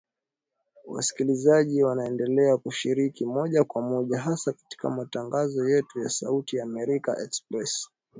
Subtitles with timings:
[0.87, 7.89] Wasikilizaji waendelea kushiriki moja kwa moja hasa katika matangazo yetu ya Sauti ya Amerika Express